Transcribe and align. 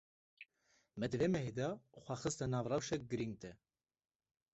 Me 0.99 1.05
di 1.11 1.17
vê 1.21 1.27
mehê 1.33 1.51
de 1.59 1.69
xwe 2.03 2.15
xiste 2.21 2.45
nav 2.47 2.65
rewşek 2.71 3.01
girîng 3.11 3.35
de. 3.41 3.51